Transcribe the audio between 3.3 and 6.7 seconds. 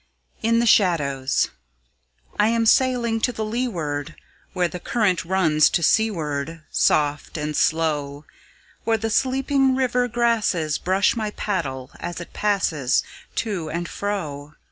the leeward, Where the current runs to seaward